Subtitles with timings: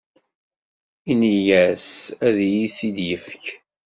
[1.11, 1.87] Ini-as
[2.27, 3.45] ad iyi-t-id-yefk.